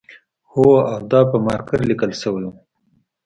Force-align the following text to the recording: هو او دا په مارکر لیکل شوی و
هو 0.51 0.67
او 0.91 0.99
دا 1.11 1.19
په 1.31 1.37
مارکر 1.45 1.79
لیکل 1.89 2.11
شوی 2.21 2.43
و 2.45 2.53